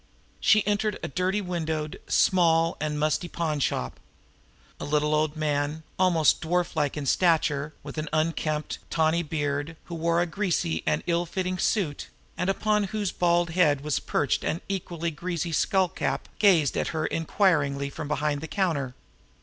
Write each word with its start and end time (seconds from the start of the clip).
She 0.39 0.65
entered 0.65 0.97
a 1.03 1.07
dirty 1.07 1.41
windowed, 1.41 2.01
small 2.07 2.75
and 2.81 2.99
musty 2.99 3.27
pawnshop. 3.29 3.99
A 4.79 4.83
little 4.83 5.13
old 5.13 5.35
man, 5.37 5.83
almost 5.99 6.41
dwarf 6.41 6.75
like 6.75 6.97
in 6.97 7.05
stature, 7.05 7.75
with 7.83 7.99
an 7.99 8.09
unkempt, 8.11 8.79
tawny 8.89 9.21
beard, 9.21 9.77
who 9.83 9.93
wore 9.93 10.19
a 10.19 10.25
greasy 10.25 10.81
and 10.87 11.03
ill 11.05 11.27
fitting 11.27 11.59
suit, 11.59 12.07
and 12.35 12.49
upon 12.49 12.85
whose 12.85 13.11
bald 13.11 13.51
head 13.51 13.81
was 13.81 13.99
perched 13.99 14.43
an 14.43 14.61
equally 14.67 15.11
greasy 15.11 15.51
skull 15.51 15.89
cap, 15.89 16.27
gazed 16.39 16.75
at 16.75 16.87
her 16.97 17.05
inquiringly 17.05 17.91
from 17.91 18.07
behind 18.07 18.41
the 18.41 18.47
counter. 18.47 18.95